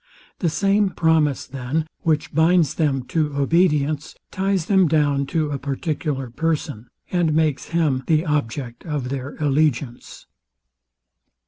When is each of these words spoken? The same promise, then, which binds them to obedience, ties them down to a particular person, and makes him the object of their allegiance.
The 0.39 0.49
same 0.49 0.89
promise, 0.89 1.45
then, 1.45 1.85
which 2.01 2.33
binds 2.33 2.73
them 2.73 3.03
to 3.09 3.35
obedience, 3.35 4.15
ties 4.31 4.65
them 4.65 4.87
down 4.87 5.27
to 5.27 5.51
a 5.51 5.59
particular 5.59 6.31
person, 6.31 6.87
and 7.11 7.35
makes 7.35 7.65
him 7.65 8.03
the 8.07 8.25
object 8.25 8.83
of 8.83 9.09
their 9.09 9.35
allegiance. 9.39 10.25